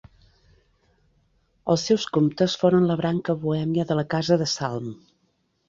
[1.73, 4.93] Els seus comtes foren la branca bohèmia de la casa de Salm.